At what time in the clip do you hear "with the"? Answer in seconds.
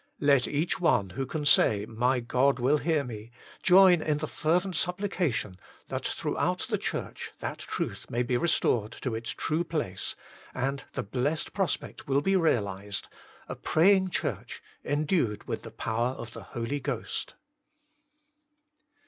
15.47-15.69